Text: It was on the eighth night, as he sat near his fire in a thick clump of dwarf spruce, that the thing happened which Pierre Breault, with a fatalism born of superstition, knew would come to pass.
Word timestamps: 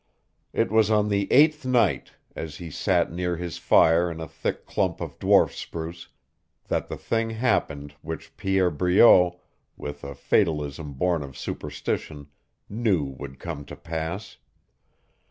It 0.51 0.71
was 0.71 0.89
on 0.89 1.09
the 1.09 1.31
eighth 1.31 1.63
night, 1.63 2.13
as 2.35 2.55
he 2.57 2.71
sat 2.71 3.11
near 3.11 3.37
his 3.37 3.59
fire 3.59 4.09
in 4.09 4.19
a 4.19 4.27
thick 4.27 4.65
clump 4.65 4.99
of 4.99 5.19
dwarf 5.19 5.51
spruce, 5.53 6.07
that 6.69 6.87
the 6.87 6.97
thing 6.97 7.29
happened 7.29 7.93
which 8.01 8.35
Pierre 8.35 8.71
Breault, 8.71 9.39
with 9.77 10.03
a 10.03 10.15
fatalism 10.15 10.93
born 10.93 11.21
of 11.21 11.37
superstition, 11.37 12.29
knew 12.67 13.03
would 13.03 13.37
come 13.37 13.63
to 13.65 13.75
pass. 13.75 14.37